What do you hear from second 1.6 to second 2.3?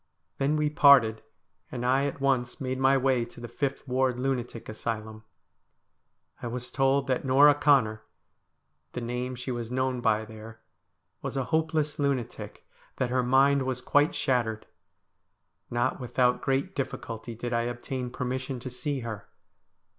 and I at